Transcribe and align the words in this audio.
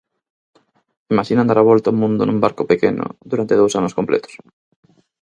Imaxinan 1.13 1.47
dar 1.49 1.59
a 1.59 1.67
volta 1.69 1.87
ao 1.89 1.99
mundo 2.01 2.21
nun 2.25 2.41
barco 2.45 2.69
pequeno, 2.71 3.05
durante 3.31 3.59
dous 3.59 3.73
anos 3.79 3.95
completos? 3.99 4.33